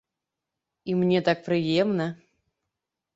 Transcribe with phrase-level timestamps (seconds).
[0.93, 2.07] І мне так прыемна.